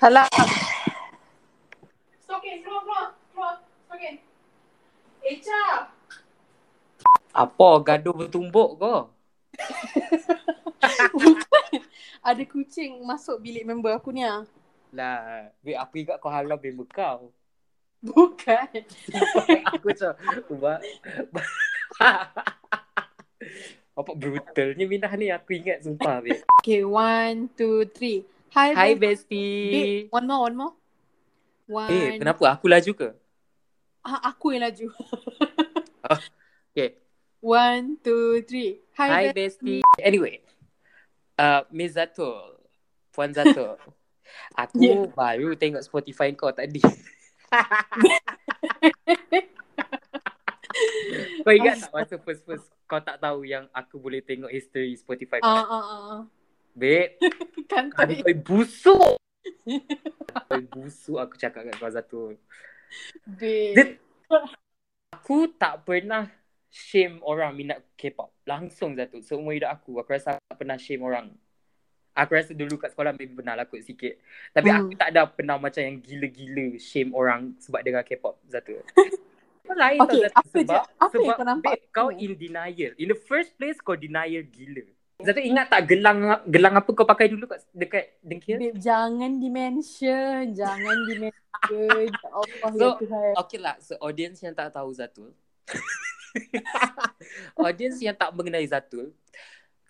[0.00, 0.24] Salah.
[2.24, 3.06] Stokin, keluar, keluar.
[3.36, 3.54] Keluar,
[3.84, 4.16] stokin.
[5.20, 5.92] Echa.
[7.36, 9.12] Apa gaduh bertumbuk kau?
[12.32, 14.48] Ada kucing masuk bilik member aku ni ah.
[14.96, 17.28] Lah, wait aku ingat kau halau member kau.
[18.00, 18.72] Bukan.
[19.68, 20.16] aku macam
[20.48, 20.80] buat
[24.00, 26.40] apa brutalnya Minah ni aku ingat sumpah wait.
[26.64, 28.24] Okay, one, two, three.
[28.50, 30.10] Hi, Hi bestie.
[30.10, 30.74] One more, one more.
[31.70, 31.86] One.
[31.86, 33.08] Eh, kenapa aku laju ke?
[34.02, 34.90] Ah, aku yang laju.
[36.70, 36.96] Okay.
[37.44, 38.80] One, two, three.
[38.96, 39.36] Hi, Hi Beb.
[39.36, 39.82] bestie.
[40.00, 40.40] Anyway.
[41.38, 42.58] Uh, Miss Zatul.
[43.14, 43.74] Puan Zatul.
[44.62, 45.10] aku Yeah.
[45.12, 46.78] baru tengok Spotify kau tadi.
[51.42, 55.50] kau ingat tak masa first-first kau tak tahu yang aku boleh tengok history Spotify kau?
[55.50, 56.20] Ah, ah, ah, ah.
[56.74, 57.18] Babe,
[57.70, 59.18] Kan Kau kau busuk.
[60.30, 62.34] Kau busuk aku cakap kat kau.
[63.38, 63.74] Babe.
[63.74, 63.98] Dia-
[65.10, 66.30] Aku tak pernah
[66.70, 68.30] shame orang minat K-pop.
[68.46, 69.26] Langsung Zatul.
[69.26, 71.26] Seumur hidup aku, aku rasa aku tak pernah shame orang.
[72.14, 74.18] Aku rasa dulu kat sekolah maybe pernah lah kot sikit.
[74.54, 74.78] Tapi Hmm.
[74.86, 78.38] aku tak ada pernah macam yang gila-gila shame orang sebab dengar K-pop.
[78.50, 82.32] Kau lain Okay, tau apa je- sebab, apa yang sebab kau nampak babe, kau in
[82.34, 82.92] denial.
[82.98, 84.82] In the first place, kau denial gila.
[85.24, 86.18] Zatul ingat tak gelang
[86.48, 88.56] gelang apa kau pakai dulu kat dekat dengkil?
[88.56, 90.52] Babe, jangan dimension.
[90.54, 91.38] Jangan dimension.
[91.60, 93.32] Ya Allah, So, ya Tuhan.
[93.44, 95.36] Okay lah, so audience yang tak tahu Zatul.
[97.68, 99.12] audience yang tak mengenai Zatul.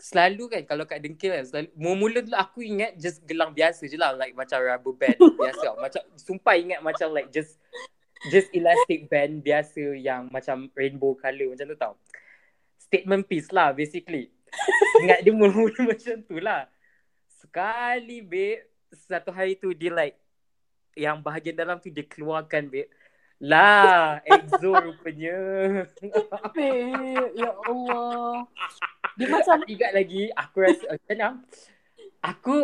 [0.01, 3.95] Selalu kan kalau kat dengkil kan, selalu, mula-mula dulu aku ingat just gelang biasa je
[3.95, 4.17] lah.
[4.17, 5.67] Like macam rubber band biasa.
[5.85, 7.61] Macam, sumpah ingat macam like just
[8.33, 11.95] just elastic band biasa yang macam rainbow colour macam tu tau.
[12.81, 14.33] Statement piece lah basically.
[15.01, 16.67] Ingat dia mula-mula macam tu lah.
[17.41, 20.19] Sekali babe, satu hari tu dia like
[20.99, 22.91] yang bahagian dalam tu dia keluarkan babe.
[23.41, 25.37] Lah, EXO rupanya.
[26.53, 28.45] Babe, ya Allah.
[29.17, 31.29] Dia macam Ingat lagi, aku rasa macam mana?
[32.21, 32.57] Aku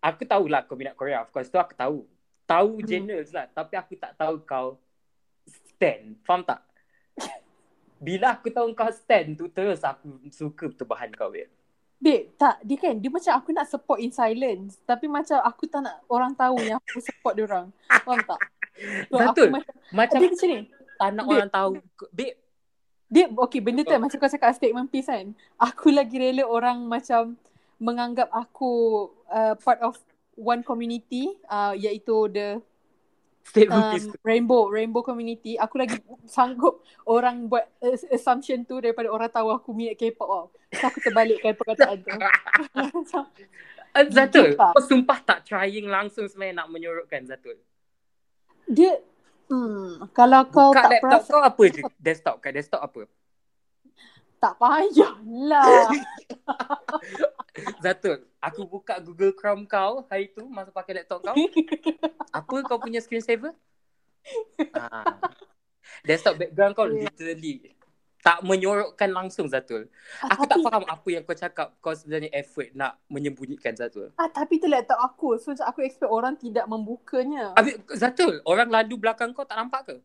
[0.00, 1.20] aku tahulah kau minat Korea.
[1.20, 2.08] Of course tu aku tahu.
[2.48, 2.88] Tahu Hmm.
[2.88, 3.44] generals lah.
[3.52, 4.80] Tapi aku tak tahu kau
[5.44, 6.16] stand.
[6.24, 6.64] Faham tak?
[8.02, 11.46] Bila aku tahu kau stand tu terus aku suka pertubahan kau babe.
[12.02, 12.58] Babe, tak.
[12.66, 14.82] Dia kan, dia macam aku nak support in silence.
[14.82, 17.70] Tapi macam aku tak nak orang tahu yang aku support dia orang.
[18.02, 18.40] Faham tak?
[19.06, 19.22] So, Betul.
[19.22, 20.58] Aku macam, Macam dia macam ni.
[20.98, 21.34] tak nak Babe.
[21.38, 21.70] orang tahu.
[22.10, 22.34] Babe,
[23.06, 25.30] Dia, okay, benda tu macam kau cakap statement piece kan.
[25.62, 27.38] Aku lagi rela orang macam
[27.78, 29.94] menganggap aku uh, part of
[30.34, 32.58] one community uh, iaitu the
[33.68, 34.08] um, piece.
[34.22, 39.74] rainbow rainbow community aku lagi sanggup orang buat uh, assumption tu daripada orang tahu aku
[39.74, 40.46] minat K-pop tau.
[40.72, 42.10] So aku terbalikkan perkataan tu.
[43.92, 47.60] Uh, Zatul, kau sumpah tak trying langsung sebenarnya nak menyorokkan Zatul.
[48.64, 48.96] dia
[49.52, 51.82] hmm, kalau kau Buka tak laptop perasan kau apa je?
[52.00, 53.04] Desktop kat desktop apa?
[54.42, 55.86] tak payahlah.
[57.84, 61.36] Zatul, aku buka Google Chrome kau hari tu masa pakai laptop kau.
[62.40, 63.52] apa kau punya screensaver?
[64.72, 65.20] ah.
[66.06, 67.12] Desktop background kau Yeah.
[67.12, 67.76] literally
[68.22, 69.90] tak menyorokkan langsung Zatul.
[70.30, 74.14] Aku tak tapi, faham apa yang kau cakap kau sebenarnya effort nak menyembunyikan Zatul.
[74.14, 75.42] Ah, tapi tu laptop aku.
[75.42, 77.50] So aku expect orang tidak membukanya.
[77.58, 79.96] Habis Zatul, orang lalu belakang kau tak nampak ke?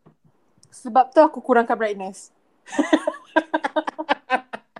[0.74, 2.34] Sebab tu aku kurangkan brightness.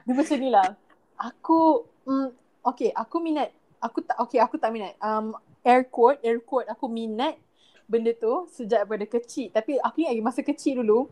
[0.04, 0.74] Dia macam ni lah.
[1.14, 2.28] Aku, mm,
[2.64, 3.50] okay, aku minat.
[3.78, 4.98] Aku tak, okay, aku tak minat.
[4.98, 7.38] Um, air quote, air quote, aku minat
[7.88, 9.48] benda tu sejak daripada kecil.
[9.48, 11.08] Tapi aku ingat lagi masa kecil dulu,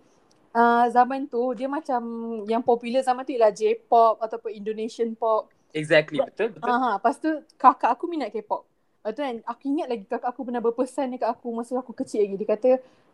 [0.56, 2.00] uh, zaman tu dia macam
[2.48, 5.52] yang popular zaman tu ialah J-pop ataupun Indonesian pop.
[5.76, 6.68] Exactly, betul, betul.
[6.72, 7.28] Aha, lepas tu
[7.60, 8.64] kakak aku minat K-pop.
[9.04, 12.24] Lepas tu kan, aku ingat lagi kakak aku pernah berpesan dekat aku masa aku kecil
[12.24, 12.34] lagi.
[12.40, 12.70] Dia kata,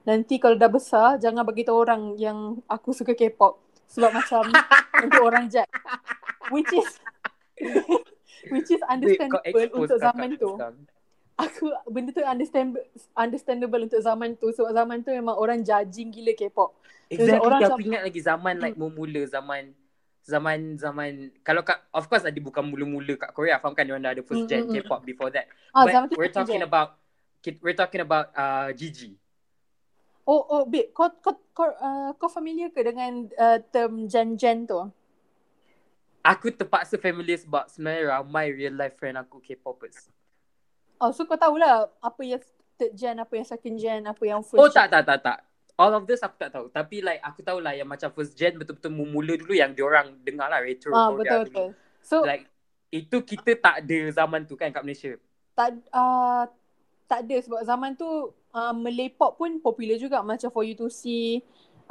[0.06, 3.58] nanti kalau dah besar, jangan bagi tahu orang yang aku suka K-pop.
[3.90, 4.46] Sebab macam
[5.04, 5.68] untuk orang judge.
[6.54, 6.88] Which is,
[8.48, 10.50] which is Wait, understandable expose untuk zaman tu.
[10.56, 10.76] sekarang.
[11.32, 12.84] Aku, benda tu understandable,
[13.16, 14.52] understandable untuk zaman tu.
[14.52, 16.76] Sebab zaman tu memang orang judging gila K-pop.
[17.08, 19.62] Exactly, orang aku macam- ingat lagi zaman like memula zaman
[20.22, 21.10] zaman zaman
[21.42, 24.46] kalau kat of course ada bukan mula-mula kat Korea faham kan dia dah ada first
[24.46, 24.74] gen Mm, mm, mm.
[24.86, 26.94] K-pop before that Ah, but we're talking about
[27.58, 29.18] we're talking about uh Gigi
[30.22, 34.78] Oh, oh, babe, kau, kau, kau, uh, kau familiar ke dengan uh, term Gen-Gen tu?
[36.22, 40.08] Aku terpaksa familiar sebab sebenarnya ramai real life friend aku K-popers
[40.96, 42.38] Oh, so kau tahulah apa yang
[42.78, 44.78] third gen, apa yang second gen, apa yang first oh gen.
[44.78, 45.38] tak tak tak tak
[45.74, 48.94] all of this aku tak tahu tapi like aku tahulah yang macam first gen betul-betul
[48.94, 51.50] mula dulu yang diorang dengar lah retro Ah, Korea betul dulu.
[51.50, 51.68] betul.
[52.00, 52.46] So like
[52.92, 55.18] itu kita tak ada zaman tu kan kat Malaysia
[55.52, 56.46] tak uh,
[57.08, 58.06] tak ada sebab zaman tu
[58.52, 61.42] uh, Malay pop pun popular juga macam For You To See.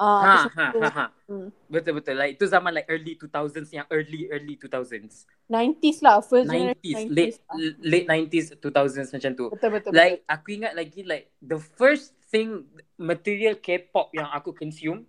[0.01, 1.05] Uh, Ha, ha, ha, ha.
[1.29, 1.53] Hmm.
[1.69, 2.17] Betul betul.
[2.17, 5.29] Like itu zaman like early 2000s yang early early 2000s.
[5.45, 6.17] 90s lah.
[6.19, 7.55] First 90s, generation 90s late lah.
[7.79, 9.45] late 90s 2000s macam tu.
[9.53, 9.91] Betul betul.
[9.93, 12.65] Like aku ingat lagi like the first thing
[12.97, 15.05] material K-pop yang aku consume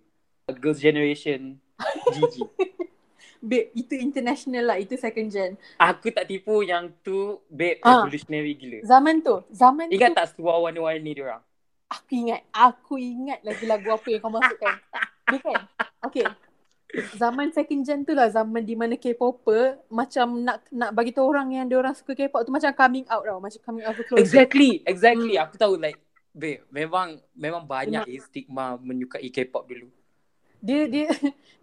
[0.53, 1.57] Girls Generation
[2.11, 2.35] GG.
[3.43, 4.77] Babe, itu international lah.
[4.77, 5.59] Itu second gen.
[5.75, 7.99] aku tak tipu yang tu babe Ah.
[7.99, 8.79] revolutionary gila.
[8.85, 9.35] Zaman tu.
[9.49, 10.15] Zaman Ingat tu.
[10.15, 11.43] tak seluar warna-warni dia orang?
[11.93, 12.41] Aku ingat.
[12.49, 14.73] Aku ingat lagi lagu apa yang kau masukkan.
[15.29, 15.61] Dia kan?
[16.09, 16.25] Okay.
[17.17, 21.49] Zaman second gen tu lah zaman di mana K-popper macam nak nak bagi tahu orang
[21.49, 23.41] yang dia orang suka K-pop tu macam coming out tau.
[23.41, 24.21] Macam coming out closet.
[24.21, 25.33] Exactly, exactly.
[25.37, 25.45] Hmm.
[25.49, 25.97] Aku tahu like
[26.33, 29.89] babe memang memang banyak eh, stigma menyukai K-pop dulu.
[30.61, 31.09] Dia dia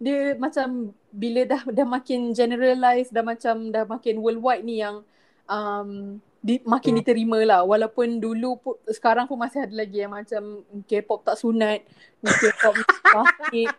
[0.03, 5.03] dia macam bila dah dah makin generalize dah macam dah makin worldwide ni yang
[5.47, 6.99] um, di, makin Hmm.
[6.99, 10.41] diterima lah walaupun dulu pun sekarang pun masih ada lagi yang macam
[10.83, 11.85] K-pop tak sunat
[12.19, 12.73] K-pop
[13.03, 13.69] plastik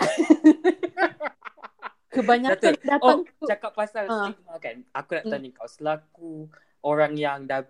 [2.10, 2.74] kebanyakan Betul.
[2.82, 4.26] datang Oh, tu cakap pasal Ah.
[4.26, 4.76] stigma kan.
[4.90, 5.32] Aku nak Hmm.
[5.32, 6.32] tanya kau selaku
[6.82, 7.62] orang yang dah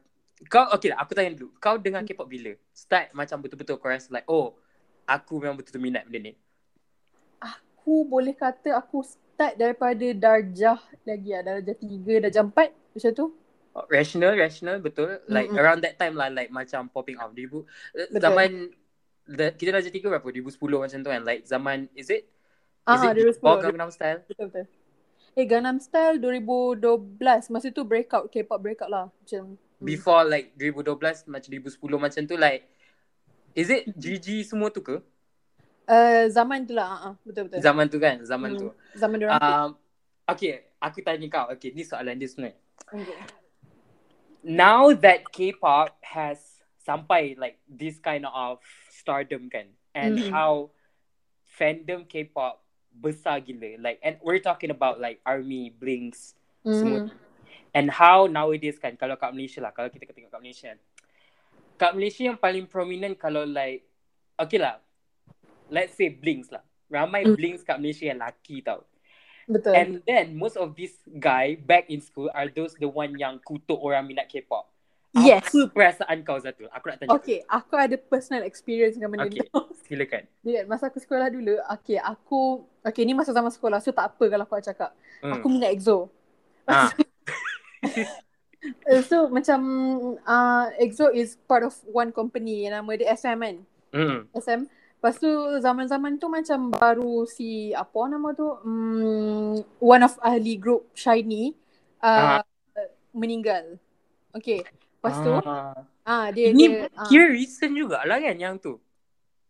[0.46, 1.52] kau okay lah, aku tanya dulu.
[1.58, 2.08] Kau dengar Hmm.
[2.08, 2.54] K-pop bila?
[2.72, 4.56] Start macam betul-betul kau rasa like oh,
[5.04, 6.34] aku memang betul-betul minat benda ni.
[7.36, 12.52] aku boleh kata aku start daripada darjah lagi lah darjah 3 darjah 4
[12.92, 13.26] macam tu
[13.88, 15.20] rational, rational betul.
[15.30, 15.60] Like Mm-mm.
[15.60, 17.30] around that time lah like macam popping off.
[17.32, 17.62] 2000
[17.94, 18.20] eh, Betul.
[18.20, 18.50] zaman
[19.30, 20.26] the, kita dah jadi tiga berapa?
[20.26, 21.22] 2010 macam tu kan.
[21.22, 22.26] Like zaman is it
[22.88, 23.30] Is Ah, it 2010.
[23.30, 24.20] before Gangnam Style?
[24.26, 24.66] Betul betul.
[25.38, 29.86] Eh Gangnam Style 2012 masa tu breakout K-pop breakout lah macam hmm.
[29.86, 32.66] Before like 2012 macam 2010 macam tu like
[33.54, 34.98] is it GG semua tu ke?
[35.90, 37.58] uh, zaman tu lah uh, uh, betul betul.
[37.62, 38.60] Zaman tu kan, zaman Hmm.
[38.60, 38.68] tu.
[38.98, 39.28] Zaman dia.
[39.34, 39.68] Um,
[40.26, 41.46] okay, aku tanya kau.
[41.54, 42.58] Okay, ni soalan dia sebenarnya.
[42.90, 43.39] okay.
[44.40, 46.40] Now that K-pop has
[46.80, 50.32] sampai like this kind of stardom kan, and Mhm.
[50.32, 50.72] how
[51.44, 56.34] fandom K-pop besar gila, like, and we're talking about like ARMY, Blinks,
[56.64, 57.06] semua Mm.
[57.06, 57.16] tu.
[57.70, 60.80] And how nowadays kan, kalau kat Malaysia lah, kalau kita tengok kat Malaysia kan.
[61.78, 63.86] Kat Malaysia yang paling prominent kalau like,
[64.36, 64.82] okay lah,
[65.70, 66.64] let's say Blinks lah.
[66.90, 67.36] Ramai Mm.
[67.38, 68.82] Blinks kat Malaysia yang laki tau.
[69.50, 69.74] Betul.
[69.74, 73.82] And then most of these guy back in school are those the one yang kutuk
[73.82, 74.70] orang minat K-pop.
[75.10, 75.50] Yes.
[75.50, 76.70] Apa perasaan kau Zatul?
[76.70, 77.10] Aku nak tanya.
[77.18, 79.42] Okay, aku ada personal experience dengan benda Okay.
[79.42, 79.58] tu.
[79.90, 80.22] Silakan.
[80.46, 84.24] Dia masa aku sekolah dulu, okay, aku okay ni masa zaman sekolah, so tak apa
[84.30, 84.90] kalau aku nak cakap.
[85.18, 85.34] Hmm.
[85.34, 86.06] Aku minat EXO.
[86.70, 86.94] Ah.
[89.08, 89.60] So macam
[90.20, 93.56] uh, EXO is part of one company yang nama dia SM kan.
[93.90, 94.18] Hmm.
[94.36, 94.68] SM.
[95.00, 95.32] Lepas tu
[95.64, 101.56] zaman-zaman tu macam baru si apa nama tu um, one of ahli group Shiny
[102.04, 102.44] uh,
[103.10, 103.80] meninggal.
[104.30, 104.60] Okay.
[105.00, 105.72] Lepas tu Ah.
[106.04, 108.76] ah dia Ini dia ah, kira recent jugalah kan yang tu.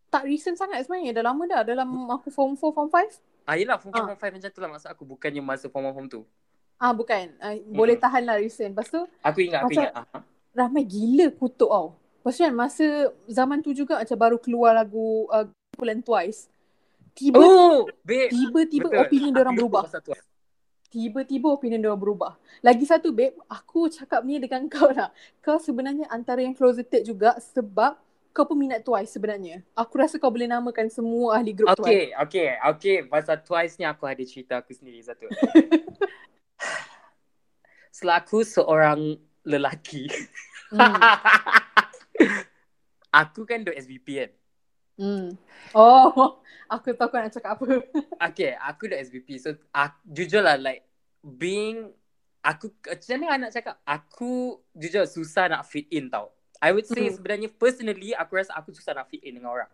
[0.07, 3.47] tak recent sangat sebenarnya dah lama dah dalam aku form 4 form 5.
[3.47, 4.07] Ah, yelah, form Ah.
[4.07, 5.03] 4, form 5 macam tu lah maksud aku.
[5.03, 6.23] Bukannya masa form 1, form 2.
[6.79, 7.27] Ah bukan.
[7.43, 8.71] Uh, boleh tahan lah recent.
[8.71, 9.93] Lepas tu Aku ingat, aku ingat.
[9.99, 10.23] Ah.
[10.55, 11.99] ramai gila kutuk tau.
[12.21, 12.87] Lepas tu kan masa
[13.25, 16.53] zaman tu juga macam baru keluar lagu uh, Bulan Twice.
[17.17, 18.29] Tiba Oh, babe.
[18.29, 19.03] tiba-tiba Betul.
[19.09, 19.83] opinion dia orang berubah.
[20.05, 20.13] tu.
[20.93, 22.33] Tiba-tiba opinion dia orang berubah.
[22.61, 25.09] Lagi satu babe, aku cakap ni dengan kau lah.
[25.41, 27.97] Kau sebenarnya antara yang closeted juga sebab
[28.31, 29.65] kau pun minat Twice sebenarnya.
[29.73, 31.89] Aku rasa kau boleh namakan semua ahli grup Twice.
[31.89, 32.97] Okay, okay, okay.
[33.09, 35.25] Pasal Twice ni aku ada cerita aku sendiri satu.
[37.97, 40.07] Selaku seorang lelaki.
[40.71, 40.79] Hmm.
[43.23, 44.31] aku kan duk SVP kan.
[45.01, 45.27] hmm.
[45.75, 46.41] Oh,
[46.75, 47.65] aku tahu kau nak cakap apa.
[48.31, 49.41] Okay, aku duk SVP.
[49.41, 50.85] So, aku, jujur lah like
[51.21, 51.93] being
[52.41, 53.77] aku macam mana nak cakap?
[53.85, 56.33] Aku jujur susah nak fit in tau.
[56.61, 57.17] I would say Hmm.
[57.17, 59.73] sebenarnya personally aku rasa aku susah nak fit in dengan orang.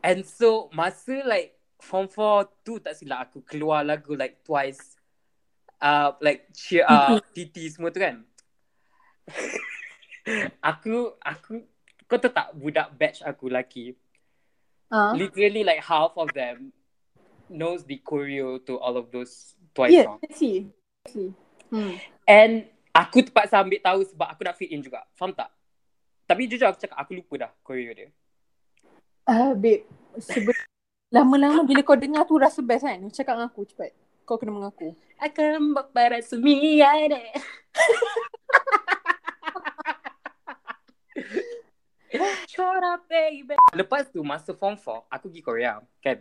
[0.00, 4.96] And so masa like form 4 tu tak silap aku keluar lagu like twice
[5.82, 8.24] uh, like cheer uh, TT semua tu kan.
[10.60, 11.64] Aku aku
[12.04, 13.94] kau tahu tak budak batch aku lelaki
[14.88, 15.12] Ah.
[15.12, 16.72] literally like half of them
[17.46, 20.18] knows the choreo to all of those twice Yeah, song.
[20.20, 20.56] I see.
[21.04, 21.28] I see.
[21.68, 21.92] Hmm.
[22.24, 22.52] And
[22.90, 25.04] aku terpaksa ambil tahu sebab aku nak fit in juga.
[25.12, 25.52] Faham tak?
[26.24, 28.08] Tapi jujur aku cakap aku lupa dah choreo dia.
[29.24, 29.84] Ah, babe.
[30.18, 30.56] Sebe-
[31.08, 33.00] Lama-lama bila kau dengar tu rasa best kan?
[33.12, 33.92] Cakap dengan aku cepat.
[34.24, 34.92] Kau kena mengaku.
[35.16, 36.92] Akan para semia
[42.48, 43.54] Chora baby.
[43.76, 46.18] Lepas tu masa form 4 aku pergi Korea kan.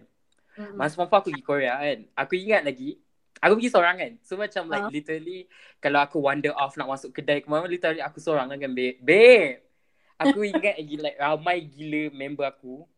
[0.60, 0.76] Mm-mm.
[0.76, 2.00] Masa form 4 aku pergi Korea kan.
[2.14, 3.00] Aku ingat lagi
[3.38, 4.12] Aku pergi seorang kan.
[4.26, 4.90] So macam like Ah.
[4.90, 5.46] literally
[5.78, 8.98] kalau aku wander off nak masuk kedai ke mana literally aku seorang kan babe.
[8.98, 9.62] Babe.
[10.18, 12.90] Aku ingat lagi like ramai gila member aku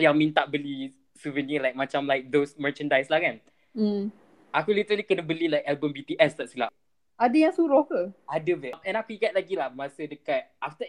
[0.00, 3.36] yang minta beli souvenir like macam like those merchandise lah kan.
[3.76, 4.08] Hmm.
[4.50, 6.72] Aku literally kena beli like album BTS tak silap.
[7.20, 8.08] Ada yang suruh ke?
[8.24, 8.80] Ada babe.
[8.80, 10.88] And aku ingat lagi lah masa dekat after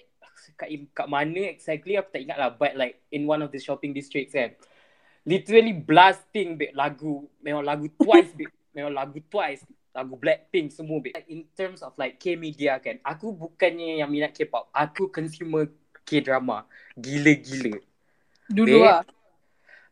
[0.57, 3.93] kat, kat mana exactly aku tak ingat lah but like in one of the shopping
[3.95, 4.53] districts kan.
[5.21, 7.29] Literally blasting babe lagu.
[7.45, 8.49] Memang lagu twice babe.
[8.75, 9.61] Memang lagu twice.
[9.91, 11.13] Lagu Blackpink semua babe.
[11.29, 12.97] In terms of like K-media kan.
[13.05, 14.73] Aku bukannya yang minat K-pop.
[14.73, 15.69] Aku consumer
[16.05, 16.65] K-drama.
[16.97, 17.77] Gila-gila.
[18.49, 19.05] Dulu lah.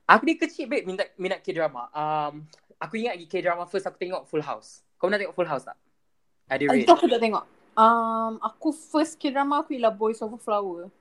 [0.10, 1.94] Aku ni kecil babe minat, minat K-drama.
[1.94, 2.50] Um,
[2.82, 4.82] aku ingat lagi K-drama first aku tengok Full House.
[4.98, 5.78] Kau pernah tengok Full House tak?
[6.50, 6.74] Ada.
[6.74, 7.59] Itu aku tak tengok.
[7.80, 10.92] Um, aku first K-drama aku ialah Boys Over Flower.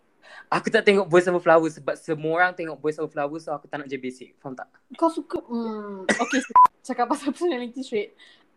[0.47, 3.67] Aku tak tengok Boys Over Flower sebab semua orang tengok Boys Over Flower so aku
[3.67, 4.39] tak nak je basic.
[4.39, 4.71] Faham tak?
[4.95, 6.39] Kau suka hmm, Okay
[6.85, 8.09] Cakap pasal personality trait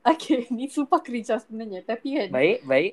[0.04, 2.92] Okay Ni sumpah kerja sebenarnya Tapi kan Baik, baik.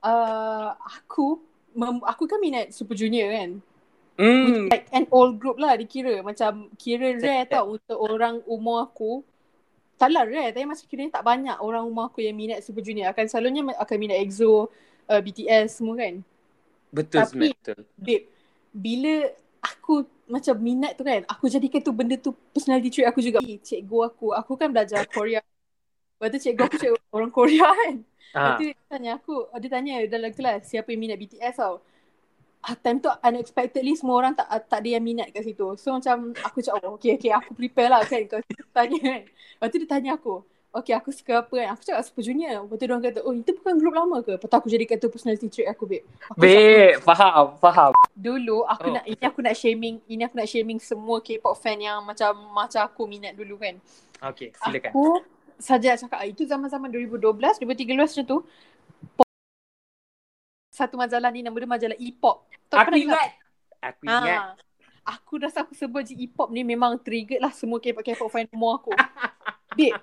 [0.00, 1.38] uh, Aku
[1.72, 3.50] mem, Aku kan minat Super Junior kan
[4.14, 4.70] Hmm.
[4.70, 7.50] Like an old group lah dikira Macam Kira rare Cakap.
[7.50, 9.26] tau Untuk orang umur aku
[9.94, 13.08] Taklah rare Tapi macam kira tak banyak Orang umur aku yang minat Super Junior.
[13.08, 14.66] Akan selalunya Akan minat EXO
[15.06, 16.20] uh, BTS semua kan?
[16.90, 17.78] Betul Tapi- betul.
[17.94, 18.24] Babe
[18.70, 19.14] Bila
[19.60, 23.38] Aku macam minat tu kan Aku jadikan tu benda tu Personality trait aku juga.
[23.40, 24.32] Cikgu aku.
[24.32, 25.40] Aku kan belajar Korea.
[26.14, 27.94] Lepas tu cikgu aku cikgu orang Korea kan?
[28.02, 28.56] Lepas Ah.
[28.56, 31.78] tu dia tanya aku Dia tanya dalam kelas Siapa yang minat BTS tau
[32.80, 36.64] Time tu unexpectedly Semua orang tak tak ada yang minat kat situ So macam Aku
[36.64, 38.40] cakap oh, Okay okay aku prepare lah kan Kau
[38.72, 40.40] tanya kan Lepas tu dia tanya aku
[40.74, 43.32] Okay aku suka apa kan Aku cakap Super Junior Lepas tu dia orang kata Oh
[43.36, 46.02] itu bukan grup lama ke Lepas tu aku jadikan tu personality trait aku babe
[46.32, 47.90] Aku cakap, Babe, faham, faham.
[48.16, 48.94] Dulu aku Oh.
[48.96, 52.80] nak ini aku nak shaming ini aku nak shaming semua K-pop fan yang macam macam
[52.82, 53.78] aku minat dulu kan.
[54.18, 54.90] Okay, silakan.
[54.90, 55.06] Aku
[55.58, 58.38] saja cakap ah, itu zaman-zaman 2012, 2013 macam tu.
[60.74, 62.50] Satu majalah ni nama dia majalah E-pop.
[62.66, 63.30] Tahu Aku ingat.
[63.78, 64.58] Aku ingat.
[65.06, 68.50] Ah, aku rasa aku sebut je E-pop ni memang trigger lah semua K-pop K-pop fan
[68.50, 68.90] umur aku.
[69.78, 69.94] Babe,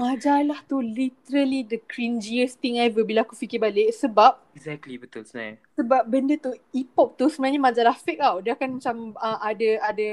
[0.00, 5.60] majalah tu literally the cringiest thing ever bila aku fikir balik sebab Exactly, betul sebenarnya.
[5.76, 8.40] sebab benda tu E-pop tu sebenarnya majalah fake tau.
[8.40, 10.08] Dia akan macam uh, ada ada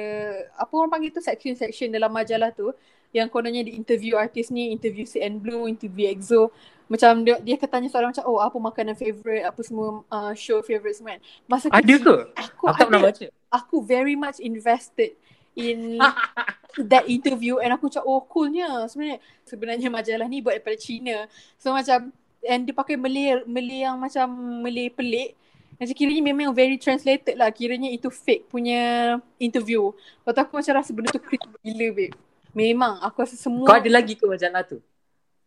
[0.60, 2.68] apa orang panggil tu section-section dalam majalah tu
[3.12, 6.52] yang kononnya di interview artis ni, interview CN Blue, interview EXO.
[6.92, 10.60] Macam dia dia akan tanya soalan macam oh apa makanan favourite, apa semua uh, show
[10.64, 11.22] favourite semua kan.
[11.48, 12.16] Masa Ada kecil, ke?
[12.36, 13.08] Aku, Aku tak pernah ada.
[13.12, 13.26] baca.
[13.52, 15.16] Aku very much invested
[15.56, 16.00] in
[16.92, 21.28] that interview and aku macam oh coolnya sebenarnya sebenarnya majalah ni buat daripada China
[21.60, 22.12] so macam
[22.48, 24.32] and dia pakai Malay Malay yang macam
[24.64, 25.36] Malay pelik
[25.76, 29.92] macam kiranya memang very translated lah kiranya itu fake punya interview
[30.24, 32.16] lepas tu aku macam rasa benda tu creepy gila babe
[32.52, 34.80] memang aku rasa semua Kau ada lagi ke majalah tu?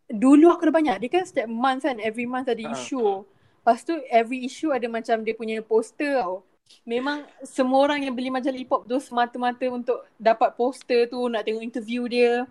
[0.05, 2.71] dulu aku ada banyak dia kan setiap month kan every month ada Ha.
[2.71, 3.25] issue
[3.59, 6.45] lepas tu every issue ada macam dia punya poster tau
[6.81, 11.61] memang semua orang yang beli majalah hip-hop tu semata-mata untuk dapat poster tu nak tengok
[11.61, 12.45] interview dia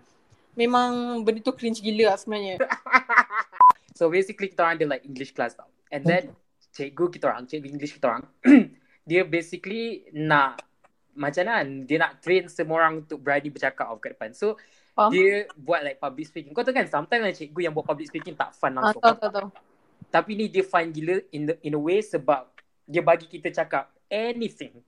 [0.51, 2.59] memang benda tu cringe gila lah sebenarnya
[3.95, 5.71] So basically kita orang ada like English class tau.
[5.87, 6.35] And then
[6.75, 8.27] cikgu kita orang, cikgu English kita orang,
[9.07, 10.59] dia basically nak
[11.15, 14.31] macam mana dia nak train semua orang untuk berani bercakap off kat depan.
[14.35, 14.59] So
[14.95, 15.11] Faham?
[15.11, 16.51] dia buat like public speaking.
[16.51, 19.01] Kau tahu kan sometimes like, cikgu yang buat public speaking tak fun Ah, langsung.
[19.01, 19.49] tahu tahu tahu
[20.11, 22.47] Tapi ni dia fun gila in the, in a way sebab
[22.85, 24.79] dia bagi kita cakap anything.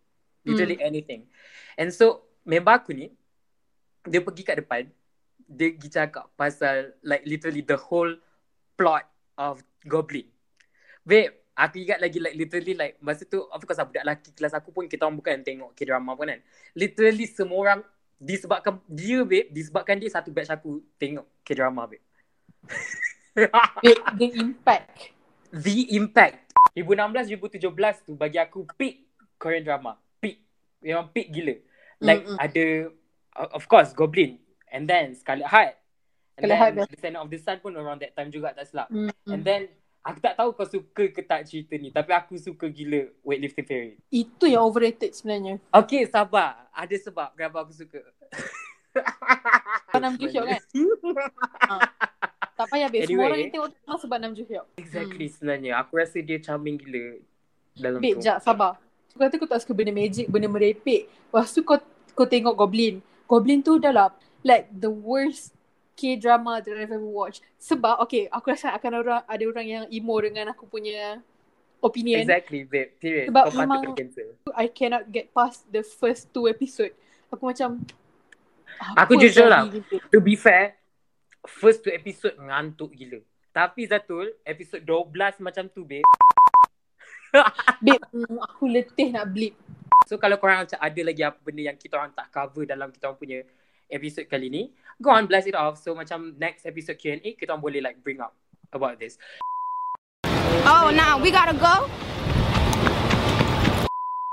[0.47, 0.87] Literally Hmm.
[0.87, 1.21] anything.
[1.75, 3.11] And so member aku ni
[4.07, 4.83] dia pergi kat depan
[5.47, 8.11] dia pergi cakap pasal like literally the whole
[8.75, 9.07] plot
[9.39, 10.27] of Goblin.
[11.07, 14.53] Babe, aku ingat lagi like literally like masa tu of course lah, budak lelaki kelas
[14.53, 16.39] aku pun kita orang bukan tengok K-drama pun kan.
[16.77, 17.79] Literally semua orang
[18.21, 22.05] disebabkan dia babe, disebabkan dia satu batch aku tengok K-drama babe.
[23.81, 25.17] the, the impact
[25.51, 29.07] The Impact 2016-2017 tu bagi aku peak
[29.39, 29.97] Korean drama.
[30.19, 30.43] Peak.
[30.83, 31.55] Memang peak gila.
[32.03, 32.37] Like Mm-mm.
[32.37, 32.65] ada
[33.53, 34.37] of course Goblin
[34.69, 35.73] and then Scarlet Heart.
[36.37, 38.91] And Scarlet then Heart Descendant of the Sun pun around that time juga tak silap.
[38.91, 39.09] mm.
[39.31, 39.61] And then
[40.07, 43.93] aku tak tahu kau suka ke tak cerita ni tapi aku suka gila Weightlifting Fairy.
[44.07, 46.63] itu yang overrated sebenarnya Okay sabar.
[46.71, 47.99] Ada sebab kenapa aku suka.
[49.99, 50.61] Nam Joo Hyuk kan
[52.57, 53.27] tak payah babe semua Anyway.
[53.29, 55.71] orang yang tengok memang sebab Nam Joo Hyuk Exactly sebenarnya.
[55.81, 57.17] Aku rasa dia charming gila
[57.77, 58.77] dalam Babe, jap, sabar.
[59.09, 61.09] Aku kata kau tak suka benda magic, benda merepek.
[61.09, 61.77] Lepas tu kau,
[62.13, 63.01] kau tengok Goblin.
[63.25, 64.09] Goblin tu dah lah,
[64.45, 65.56] like the worst
[65.97, 67.41] K-drama that I've ever watched.
[67.57, 71.17] Sebab, okay, aku rasa akan orang, ada orang yang emo dengan aku punya
[71.81, 72.21] opinion.
[72.21, 72.93] Exactly babe.
[73.01, 73.33] Period.
[73.33, 73.97] Sebab kau memang-.
[74.53, 76.93] I cannot get past the first two episode.
[77.33, 77.81] Aku macam,
[78.93, 79.65] Aku jujur lah.
[79.65, 79.97] gitu?
[80.13, 80.77] To be fair,
[81.49, 83.19] first two episode ngantuk gila.
[83.49, 86.05] Tapi Zatul, episode 12 macam tu babe.
[87.83, 89.57] Babe, mm, aku letih nak bleep.
[90.07, 93.11] So kalau korang macam ada lagi apa benda yang kita orang tak cover dalam kita
[93.11, 93.39] orang punya
[93.91, 94.63] episode kali ni,
[95.01, 95.79] go on blast it off.
[95.79, 98.35] So macam next episode Q&A kita boleh like bring up
[98.71, 99.19] about this.
[100.67, 102.06] Oh, now we gotta go.